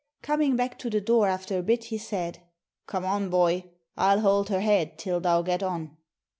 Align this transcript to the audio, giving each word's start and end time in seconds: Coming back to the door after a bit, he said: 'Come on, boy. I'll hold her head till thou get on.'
Coming 0.23 0.55
back 0.55 0.79
to 0.79 0.89
the 0.89 0.99
door 0.99 1.27
after 1.27 1.59
a 1.59 1.61
bit, 1.61 1.83
he 1.83 1.99
said: 1.99 2.39
'Come 2.87 3.05
on, 3.05 3.29
boy. 3.29 3.65
I'll 3.95 4.21
hold 4.21 4.49
her 4.49 4.61
head 4.61 4.97
till 4.97 5.19
thou 5.19 5.43
get 5.43 5.61
on.' 5.61 5.95